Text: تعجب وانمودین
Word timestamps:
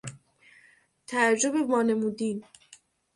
تعجب 1.07 1.69
وانمودین 1.69 2.43